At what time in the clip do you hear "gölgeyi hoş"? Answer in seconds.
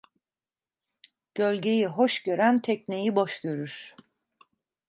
1.35-2.23